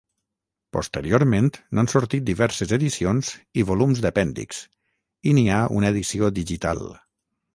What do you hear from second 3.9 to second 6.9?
d'apèndix, i n'hi ha una edició digital.